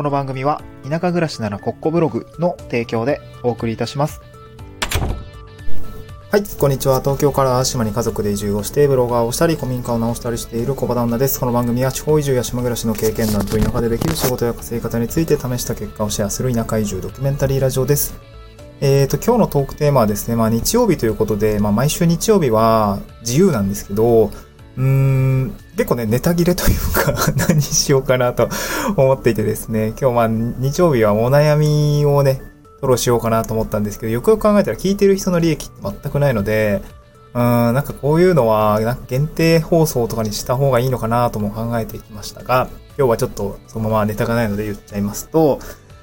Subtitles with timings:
[0.00, 4.22] この番組は田舎暮らしならコッコブログの提供でお送りいたします。
[6.30, 7.00] はい、こんにちは。
[7.00, 11.38] 東京から島に家族で移住をして、ブロガーをしたり、古民家を直したりしている小場旦那です。
[11.38, 18.14] この番組は地方移住や島暮らしの経験談と田舎でできる仕事や稼ぎ方について試した結果をシェアする田舎移住ドキュメンタリーラジオです。
[18.80, 24.30] えーと、今日のトークテーマはですね、まあ日曜日ということで、まあ毎週日曜日は自由なんですけど、
[24.80, 28.48] うーん、結構ね、ネタ切れというか、 何しようかなと
[28.96, 32.40] 思っていてですね、今日まあ日曜日はお悩みをね、
[32.80, 36.80] トローしようかなと思ったんですけど、よくよく考えたら聞いてる人の利益って全くないので、
[37.34, 45.58] うーん、なんかこういうのは、なんか限定放送とかにした方がいいのかなとも考えてきましたが、今日はちょっとそのままネタがないので言っちゃいますと、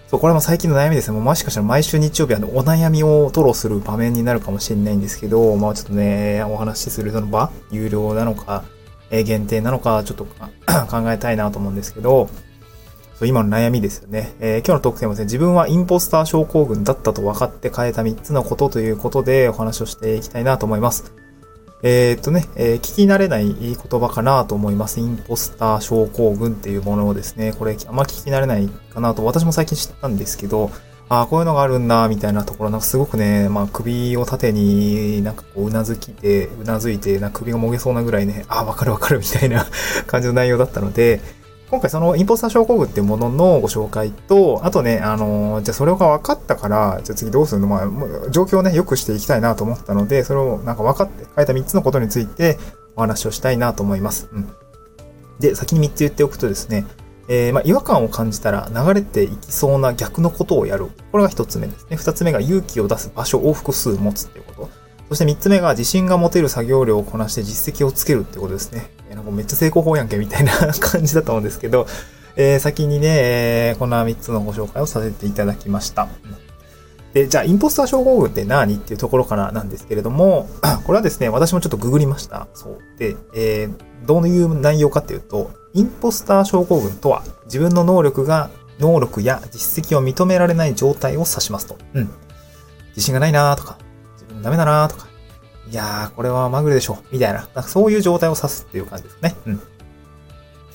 [0.07, 1.17] そう、これも最近の悩みですね。
[1.17, 8.63] ももしかしたら毎週日曜日はお悩みを吐露する場面になるかもしれないんですけど、まあちょっとね、お話しするその場、有料なのか、
[9.09, 10.25] え限定なのか、ちょっと
[10.89, 12.29] 考えたいなと思うんですけど、
[13.19, 14.33] そう今の悩みですよね。
[14.39, 21.26] えー今日のトークテーマはですね、自分はインポスター症候群だったと分かって変えた3つのことということでお話をしていきたいなと思います。
[21.83, 24.99] えーっとね、えー聞き慣れない言葉かなと思います。
[24.99, 30.71] インポスター症候群っていうものをですね、これあんま聞き慣れないかなと私も最近知ったんですけど、
[31.09, 39.67] ああ、こういうのがあるんだ、みたいなところ、なんかすごくね、まあ首を縦になんかこううなずきて、うなずいて、な首がもげそうなぐらいね、ああ、わかるわかるみたいな
[40.05, 41.21] 感じの内容だったので、
[41.69, 47.67] 今回そのインポスター症候群っていうもののご紹介と、あとね、あのーじゃあそれが分かったから、じゃあ次どうするの？
[47.67, 52.57] まあ、状況をね、良くしていきたいなと思ったので、それをなんか分かって書いた3つのことについて
[52.95, 54.29] お話をしたいなと思います。
[54.31, 54.49] うん。
[55.39, 56.85] で、先に3つ言っておくとですね、
[57.27, 60.87] えーまあ、違和感を感じたら流れていきそうな逆のことをやる。
[61.11, 61.97] これが1つ目ですね。
[61.97, 64.86] 2つ目が勇気を出す場所を複数持つっていうこと。
[65.09, 68.91] そして3つ目が自信が持てる作業量をこなして実績をつけるってことですね。
[69.09, 71.87] えーなんかめっちゃ成功法やんけみたいな感じだと思うんですけど、
[72.35, 76.07] えー先にね、えーこんな3つのご紹介をさせていただきました。
[77.13, 80.49] で、じゃあ、インポスター症候群って何っていうところからなんですけれども、
[80.85, 82.47] これはですね、私もちょっとググりました。
[82.53, 82.79] そう。
[82.97, 91.77] で、えーどういう内容かっていうと、インポスター症候群とは、自分の能力が、能力や実績を認められない状態を指しますと。
[91.95, 92.09] うん。
[92.89, 93.79] 自信がないなーとか、
[94.41, 95.07] ダメだなーとか、
[95.69, 99.35] いやー、これはまぐれでしょ、みたいな、なんかそういう状態を指すっていう感じですね。
[99.45, 99.61] うん。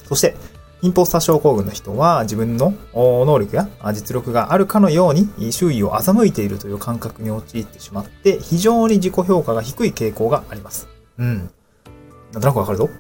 [0.08, 0.36] そして、
[0.82, 10.88] インポスター症候群の人は自分の能力や実力があるかのように周囲を欺いているという感覚に陥ってしまって非常に自己評価が低い傾向があります。
[11.18, 11.50] うん。
[12.32, 12.90] なんとなくわかるぞ。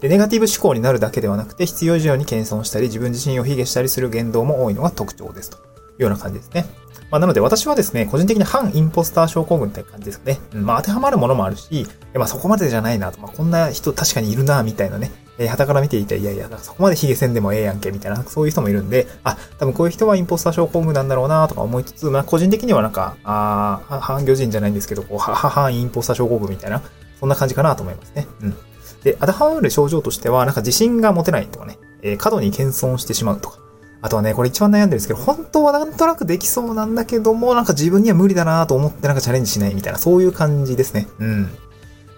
[0.00, 5.60] で、ネガティブ思考になるだけではなくて必要以上に謙遜したり自分自身を卑下したりする言動も多いのが特徴ですとい
[6.00, 6.66] うような感じですね。
[7.10, 10.38] まあ、なので私はですね、個人的に反インポスター症候群って感じですかね。
[10.54, 15.10] うんまあ当てはまるものもあるし、まあそこまでじゃないなと、まあこんな人確かにいるな、みたいなね。
[15.38, 26.82] えー、旗から見ていて、いやいや、そこまでヒゲせんでもええやんけ、みたいな、そういう人もいるんで、あ、多分こういう人はインポスター症候群なんだろうな、とか思いつつ、まあ個人的にはなんか、あーは反魚人じゃないんですけど、こう、は、は、反インポスター症候群みたいな、
[27.20, 28.26] そんな感じかなと思いますね。
[28.42, 28.56] うん。
[29.04, 33.58] で、当てはまる症状としては、なんか自信が持てないとかね、えー過度に謙遜してしまうとか、
[34.00, 41.08] あとはね、これ一番悩んでるんですけど、本当はなんとなくできそうなんだけども、なんか自分には無理だなと思ってなんかチャレンジしないみたいな、そういう感じですね。
[41.18, 41.50] うん。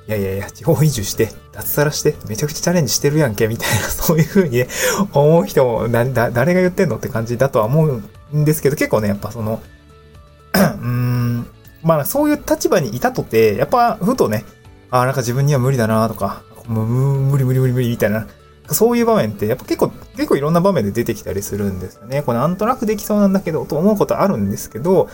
[0.08, 4.68] いやいやいや、地方移住して、脱サラして、めちゃくちゃチャレンジしてるやんけ、みたいな、そういう風にね、
[5.12, 8.02] 思う人も、な、だ、誰が言ってんのって感じだとは思う
[8.36, 9.62] んですけど、結構ね、やっぱその、
[10.52, 11.46] うーん、
[11.82, 14.44] まあそういう立場にいたとて、やっぱふとね、
[14.90, 18.26] あーなんか自分には無理だなとか、無理無理無理無理みたいな、
[18.74, 22.22] そういう場面って、やっぱ結構、結構いろんな場面で出てきたりするんですよね。
[22.22, 25.08] これなんとなくできそうなんだけど、と思うことあるんですけど、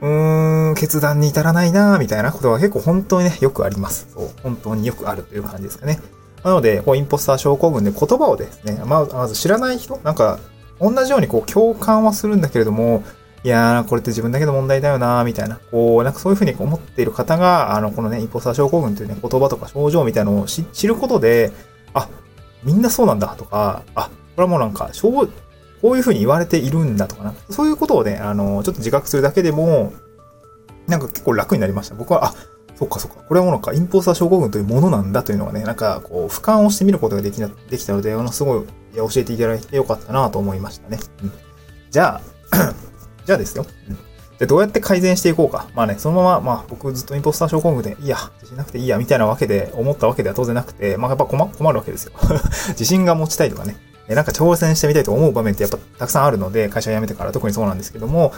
[0.00, 4.08] うーん、決断に至らないなみたいなことが結構本当にね、よくあります。
[4.12, 6.00] そう、本当によくあるという感じですかね。
[6.42, 10.40] なので、こう、インポスター症候群で言葉をですね、まあ、まず知らない人、なんか、
[10.80, 13.04] 同じようにこう、共感はするんだけれども、
[13.44, 21.52] いやー、これって自分だけの問題だよなみたいな、こう、なんかそういうふうに思っている方が、あの、このね、インポスター症候群というね、言葉とか症状みたいなのを知知ることで、
[21.94, 22.08] あ、
[22.64, 27.34] みんなそうなんだとか、あ、これはもうなんか、こういうふうに言われているんだとかな。
[27.50, 29.92] そういうことをね、あの、ちょっと自覚するだけでも、
[30.86, 31.94] なんか結構楽になりました。
[31.94, 32.34] 僕は、あ、
[32.76, 33.22] そっかそっか。
[33.22, 40.98] これはもうなんかインポスター症候群というものなんだというのがね、なんかこう、俯瞰をしてみることができな、できたので、あの、すごい、いや、教えていただいてよかったなと思いましたね。
[41.22, 41.32] うん。
[41.90, 42.20] じゃ
[42.52, 42.74] あ、
[43.24, 43.66] じゃあですよ。
[43.88, 43.98] うん。
[44.42, 45.68] で、どうやって改善していこうか。
[45.72, 52.12] まあね、そのまま、まあ僕ずっとインポスター症候群で、いいや、自信なくていいや、みたいなわけで思ったわけでは当然なくて、まあやっぱ困困るわけですよ。
[52.70, 53.76] 自信が持ちたいとかね。
[54.08, 58.32] えなんか挑戦してみたいと思う場面ってやっぱたくさんあるので、会社辞めてから特にそうなんですけども、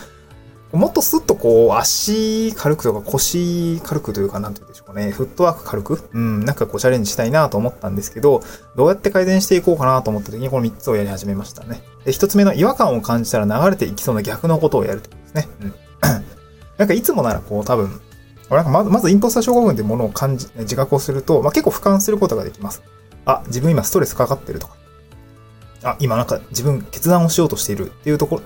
[0.73, 8.43] もっとスッとこう、足軽くとか腰軽くというか、なんて言うんでしょうかね、フットワーク軽く、うん、なんかこうチャレンジしたいなと思ったんですけど、
[8.77, 11.83] どうやって改善していこうかなと思った時にこの3つをやり始めましたね。
[12.05, 15.49] で、1つ目の違和感を感じたら流れていきそうな逆のことをやるってことですね。
[15.63, 15.75] うん。
[16.79, 18.01] なんかいつもならこう多分、
[18.51, 22.83] なんかまず、まずインポスター症候群ってものを感じ、自覚をすると、まあ、結構俯瞰することができます。
[23.25, 24.77] あ、自分今ストレスかかってるとか。
[25.83, 28.43] あ、今なんか自分決断をしようとしているっていうところ、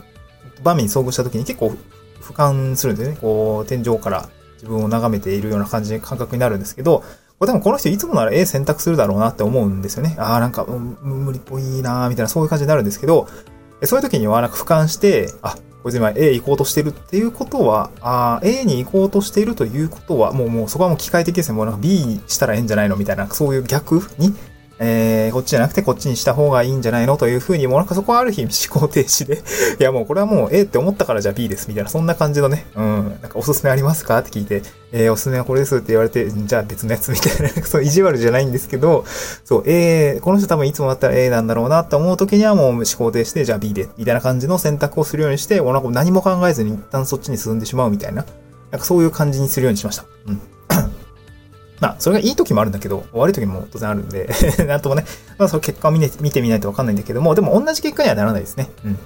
[0.63, 1.73] 場面に遭遇した時に結構
[2.21, 7.03] 俯瞰するんでね、こう、天井から自分を眺めているような感じ、感覚になるんですけど、
[7.39, 10.17] これ多分この人いつもなら A 選択するだろうなって思うんですよね。
[10.19, 13.29] ああ、なんか、無理っぽいなーみたいなそういう感じになるんですけど、
[13.85, 21.57] そういう時にはなんか俯瞰して、あ、こいつ今 A 行こうとしてるっていうことは、あ A に行こうとしているということは、もうもうそこはもう機械的ですね。
[21.57, 24.35] もうなんか B したらええんじゃないのみたいな、そういう逆に
[24.81, 29.43] えー、こっちじゃなくてこっちにした方がいいんじゃないのというふうに、もうなんかそこはある日思考停止で
[29.81, 34.19] いやもうこれはもう A って思ったからじゃあ B です、みたいな、そんな感じのね、うん、なんかおすすめありますか？
[34.19, 39.05] って聞いて、えー、おすすめはこれですって言われて、じゃあ別のやつみたいな、なんかそう意地悪じゃないんですけど、
[39.45, 48.25] そう、A、この人多分いつもだったら A なんだろうなって思う時にはもう思考停止で、じゃあ B で、みたいな感じの選択をするようにして、もうなんか何も考えずに一旦そっちに進んでしまうみたいな、
[48.71, 50.05] なんかそういう感じにするようにしました。
[50.27, 50.41] うん。
[51.81, 54.29] まあ、それがいい時もあるんだけど、悪い時も当然あるんで
[54.67, 55.05] なんともね、
[55.39, 58.71] まあ、その結果を見,、ね、見てみないとわかんないんだけども、でも同じ結果にはならないですね。
[58.85, 58.99] うん。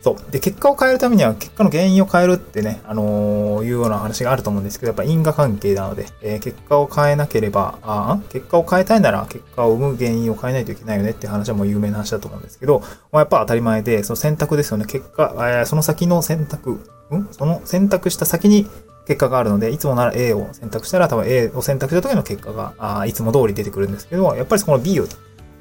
[0.00, 0.32] そう。
[0.32, 12.80] で、結果を変えるためには、結果の原因を変えるってね、あのー、いうような話があると思うんですけど、やっぱ因果関係なので、えー、結果を変えなければ、あ結果を変えたいなら、結果を生む原因を変えないといけないよねって話はもう有名な話だと思うんですけど、
[13.10, 14.84] まあ、やっぱ当たり前で、その選択ですよね。
[14.84, 16.80] 結果、えー、その先の選択、
[17.10, 17.28] ん？
[17.32, 18.68] その選択した先に
[19.08, 25.06] 結果があるので、いつもなら A を選択したら多分 A を選択した時の結果が、あいつも通り出てくるんですけど、やっぱりその B を、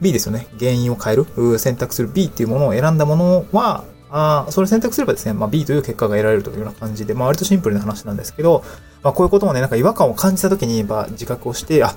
[0.01, 0.47] B ですよね。
[0.59, 8.63] 原因を変える、選択する B っていうものを選んだものは、あそれ選択すればですね、まあ、B という結果が得られるというような感じで、まあ、割とシンプルな話なんですけど、
[9.01, 11.95] まあ、こういうこともね、なんか違和感を感じた時に、まあ、自覚をして、あ、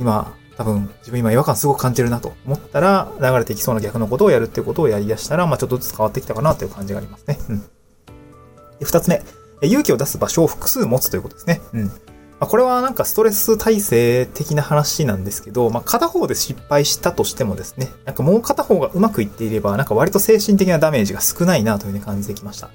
[0.00, 7.38] 今、多分、自分今違和感すごく感じるなと思ったら、流れていきそうな逆のことをやるっていうことをやり出したら、まあ、ちょっとずつ変わってきたかなという感じがありますね。
[7.50, 7.62] うん。
[8.80, 9.22] 二つ目。
[9.62, 11.60] 勇気を出す場所を複数持つということですね。
[11.72, 11.84] うん。
[11.86, 11.92] ま
[12.40, 22.68] あ、これはなんかストレス耐性的な話なんですけど、まあ、片方で失敗したとしてもですね、なんかもう片方がうまくいっていれば、なんか割と精神的なダメージが少ないなというふうに感じてきました。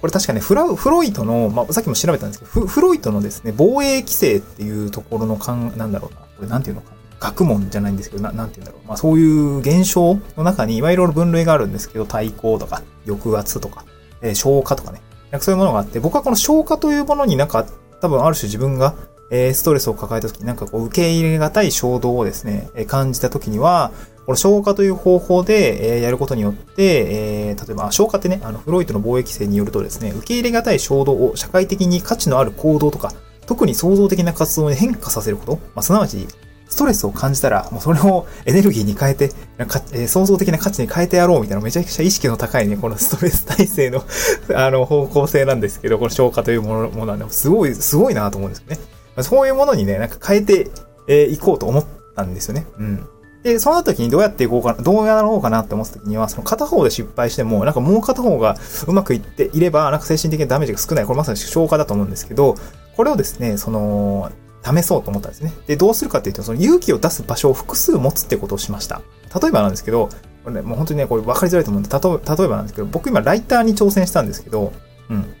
[0.00, 6.92] これ確かね、フラフロイトの、まあ、さっきも調べたんですけど、フフロイトのですね、防衛規制っていうところのかん、なんだろうな、これなんていうのか。
[7.20, 8.88] 学問じゃないんですけど、ななんて言うんだろう。
[8.88, 13.84] まあそういう現象の中に、いろいろ分類があるんですけど、対抗とか、抑圧とか、
[14.22, 15.02] えー、消化とかね。
[15.30, 17.66] なんかそういうものがあって、僕はこの消化というものになんか、
[18.00, 18.94] 多分ある種自分が、
[19.30, 23.92] え、ストレスを抱えた時になんかこう受け入れがたい衝動をですね、え、感じた時には、
[24.26, 33.12] この消化という方法で、え、やることによって、え、例えば消化ってね、あの、フロイトの貿易性によるとですね、受け入れがたい衝動を社会的に価値のある行動とか、
[33.46, 36.26] 特に創造的な活動に変化させること、まあ、すなわち、
[36.70, 44.04] ストレスを感じたら、もうそれをエネルギーに変えて、なんかえー、創造的な価値に変えてやろうみたいなめちゃくちゃ意識の高いね、このストレス耐性の
[44.54, 48.78] あの、方向性なんですけど、この消化というものものはね、すごい、すごいなと思うんですよね。
[49.22, 50.70] そういうものにね、なんか変えて、
[51.08, 51.84] えー、いこうと思っ
[52.14, 52.66] たんですよね。
[52.78, 53.06] うん。
[53.42, 58.56] で、その時にどうやっていこうかな、どうやろうかなって思った時には、その片方で失敗しても、なんかもう片方が
[58.86, 61.06] うまくいっていれば、なんか精神的なダメージが少ない。
[61.06, 62.54] これまさに消化だと思うんですけど、
[62.96, 64.30] これをですね、その、
[64.64, 65.52] 試そうと思ったんですね。
[65.66, 69.00] で、どうするかっていうと、その勇気を出す場所を複数持つってことをしました。
[69.40, 70.08] 例えばなんですけど、
[70.44, 74.72] これね、もう本当にね、これ分かりづらいと思うんで、例えばなんですけど、僕今ライターに挑戦したんですけど、
[75.08, 75.34] うん。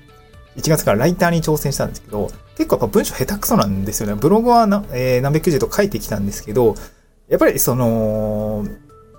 [0.56, 4.14] 1月からライターに挑戦したんですけど、結構やっぱ文章下手くそなんですよね。
[4.14, 6.74] ブログはな、えー、何百記事と書いてきたんですけど、
[7.28, 8.66] やっぱりその、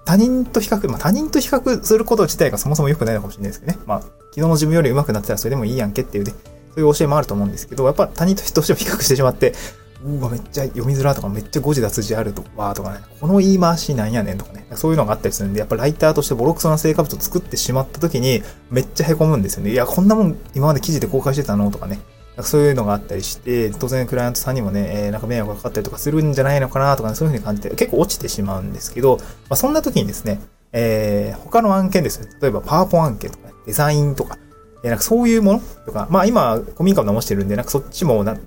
[0.05, 3.79] 他人と比較、まあ、他人と比較すること自体がそもそも良くないのかもしれないですけどね。
[3.85, 6.33] まあ、昨日の自分より上手くなってたらそれでもいいやんけっていうね、
[6.75, 9.53] そういう教えもあると思うんですけど、やっぱ他人としても比較してしまって、
[10.03, 19.71] うわ、めっちゃ読みづらとか、めっちゃ誤字脱字あるとか、とかね、この言い回しなんやねんとかね、そういうのがあったりするんで、やっぱライターとしてボロクソな成果物を作ってしまった時に、めっちゃ凹むんですよね。
[19.71, 21.99] いや、こんなもん今まで記事で公開してたのとかね。
[22.39, 30.39] そういうのがあったりして、当然クライアントさんにもね、えー、なんか迷惑がかかったりとかするんじゃないのかなとか、ね、そういうふうに感じて、結構落ちてしまうんですけど、まあ、そんな時にですね、
[30.71, 34.37] えー、他の案件ですね、例えばパワポ案件とか、ね、デザインとか、
[34.83, 38.37] え、なんかそういうものとか、まあ今、古民家を直してるんで、なんかそっちもな、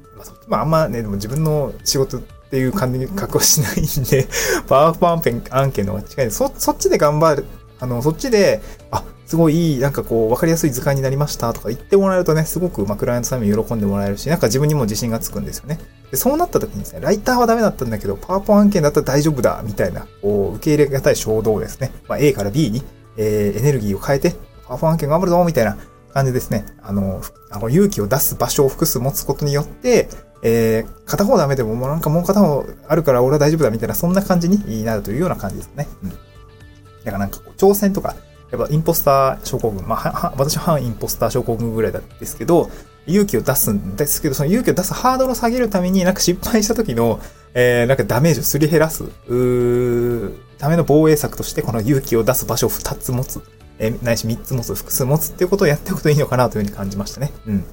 [0.49, 4.29] まあ、あんまね、でも自分の仕事っていう感じに覚はしないんで、
[4.69, 7.45] パワーポ案件案件の方が近いで、そ、そっちで頑張る。
[7.81, 15.81] あの、そっちで、あ、すごいいい、なんかこう、わかりやすい図鑑になりましたとか言ってもらえるとね、すごく、まあ、クライアントさんに喜んでもらえるし、なんか自分にも自信がつくんですよね。
[16.11, 22.83] で、そうなった時にですね、ライターはダメだったんだけど、パワーポン案件だったら大丈夫だ、みたいな、こう、受け入れがたい衝動ですね、まあ、A から B に、
[23.17, 24.35] えー、エネルギーを変えて、
[24.67, 25.77] パワーポン案件頑張るぞ、みたいな、
[26.15, 26.65] 感じですね。
[26.81, 30.09] あの、あの勇気を出す場所を複数持つことによって、
[30.43, 35.89] えー、片方ダメでももうなんかもう片方あるから俺は大丈夫だみたいな、そんな感じになるというような感じですね。
[36.05, 36.11] うん。
[36.11, 38.15] だからなんかこう、挑戦とか、
[38.53, 42.71] やっぱインポスター症候群、まあ、私は反インポスター症候群ぐらいなんですけど、
[43.07, 47.21] 勇気を出すんですけど、その勇気を出すハードルを下げるために、なんか失敗した時の、
[47.55, 53.41] えー、なんかダメージをすり減らす、うための防衛策として、この勇気を出す場所を2つ持つ、
[53.79, 57.33] えー、ないし3つ持つ、複数持つっていうことをやっておくといいのかなというふうに感じましたね。
[57.47, 57.65] うん。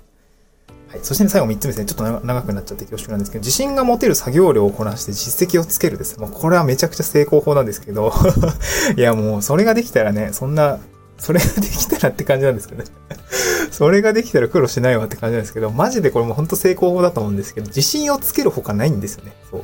[0.91, 0.99] はい。
[1.03, 1.85] そして、ね、最後3つ目ですね。
[1.85, 6.19] ちょっと長くなっちゃって恐縮なんですけど、自信が持てる作業量をこなして実績をつけるです。
[6.19, 8.11] もうこれはめちゃくちゃ成功法なんですけど
[8.97, 10.79] いやもうそれができたらね、そんな、
[11.17, 12.89] それができたらって感じなんですけどね
[13.71, 19.31] それができたら苦労しないわって感じなんですけど、マジでこれも本当成功法だと思うんですけど、自信をつけるほかないんですよね。
[19.49, 19.61] そう。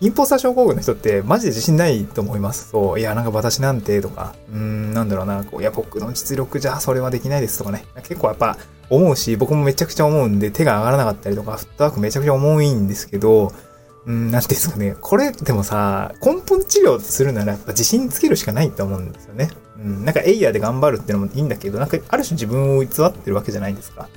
[0.00, 2.68] インポスター症候群の人ってマジで自信ないと思います。
[2.70, 3.00] そう。
[3.00, 7.86] いや、なんか私なんてとか、うーん、なんだろうな、こう、いや、僕の実力じゃそれはできないですとかね。
[8.02, 8.58] 結構やっぱ
[8.90, 13.52] 思うし、僕もめちゃくちゃ思うんで手が上がらなかったりとか、フットワークめちゃくちゃ重いんですけど、
[14.06, 14.96] うん、なんていうんですかね。
[15.00, 19.50] これ、でもさ、根本治療するならやっぱ自信つけるしかないと思うんですよね。
[19.78, 24.08] うん、なんかエイヤーで頑張るってのもいいんだけど、なんかある種自分を偽ってるわけじゃないですか。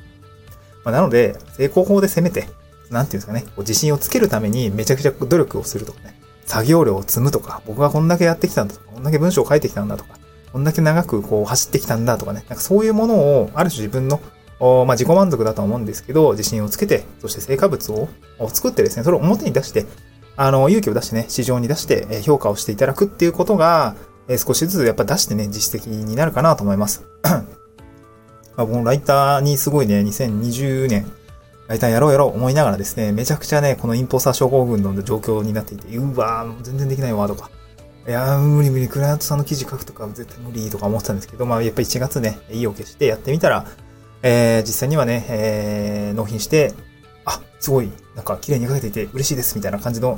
[0.83, 2.47] まあ、なので、成功法で攻めて、
[2.89, 6.19] なんていうんですかね、こう自信をつけるためにめちゃくちゃ努力をするとかね。
[6.49, 10.17] 作業量を積むとか、僕がこんだけやってきたんだとか、こんだけ文章を書いてきたんだとか、
[10.51, 14.19] こんだけ長くこう走ってきたんだとかね、なんかそういうものを、ある種自分の、
[14.59, 18.09] まあ、自己満足だと思うんですけど、自信をつけて、そして成果物を
[18.49, 19.85] 作ってですね、それを表に出して、
[20.37, 23.95] あの、勇気を出してね、市場に出して、評価をしていただくっていうことが、
[24.43, 27.05] 少しずつやっぱ出してね、実績になるかなと思います。
[27.23, 31.11] まあ、僕もライターにすごいね、2020年、
[31.69, 37.51] ライターやろうやろう思いながらですね、めちゃくちゃね、このインポスター症候群の状況になっていて、うわー、全然できないわ、とか。
[38.07, 43.67] いやー、無理無理、クライアントさんの記事書くとか絶対無理とか思ってたんですけど、まあ、やっぱり1月ね、意を決してやってみたら、
[44.23, 46.73] えー、実際にはね、えー、納品して、
[47.23, 50.17] あ、すごい、なんか綺麗に書けていて嬉しいです、みたいな感じの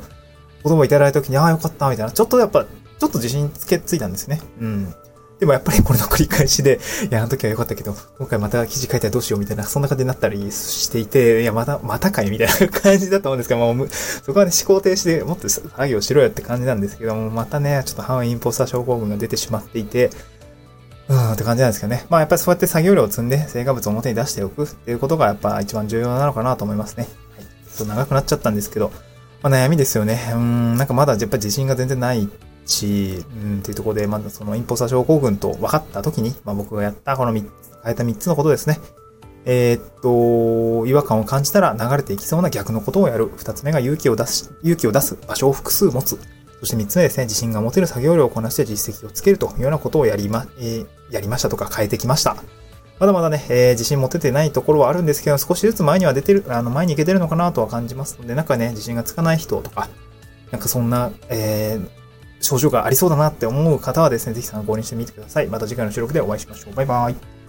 [0.63, 4.39] 言葉をいただいたときに、ああ、よかった、みたいな、ちょっとやっぱ、ちょっと自信つけついたんですね。
[4.61, 4.95] うん。
[5.41, 6.79] でもやっぱりこれの繰り返しで、
[7.09, 20.11] いや、あの時は良かったけど、今回また記事書いたらどうしようみたいな、そんな感じになったりしていて、いや、また、またかいみたいな感じだと思うんですけど、もう、そこはね、思考停止でもっと作業しろよって感じなんですけども、またね、ちょっと反インポスター症候群が出てしまっていて、
[21.09, 22.05] うーんって感じなんですけどね。
[22.11, 27.07] まあやっぱりそうやって作業量を積んで成果物を表に出しておくっていうことがやっぱ一番重要なのかなと思いますね。
[27.35, 27.43] はい。
[27.43, 28.91] ちょっと長くなっちゃったんですけど、
[29.41, 30.21] まあ悩みですよね。
[30.35, 32.29] うん、なんかまだやっぱ自信が全然ない
[32.65, 37.49] し、うん、っていうところで、まだそのインポスター症候群と分かった時に、まあ僕がやったこの3つ、
[37.83, 38.79] 変えた3つのことですね。
[39.45, 43.31] えー、っと、違和感を感じたら流れていきそうな逆のことをやる。
[43.37, 46.19] 2つ目が勇気を出す、勇気を出す場所を複数持つ。
[46.59, 52.35] そして3つ目ですね、自信が持てる作業量をこなして実績をつけるというようなことをやりま、えー、やりましたとか変えてきました。
[52.99, 59.89] まだまだね、えー、自信持ててないところはあるんですけど、少しずつ前には出てる、あの、前に行けてるのかなとは感じますので、なんかね、自信がつかない人とか、
[60.51, 62.00] なんかそんな、えー、
[62.41, 65.47] 症状がありそうだなって思う方はですね、ぜひ参考にしてみてください。
[65.47, 66.73] また次回の収録でお会いしましょう。
[66.73, 67.40] バイバイ。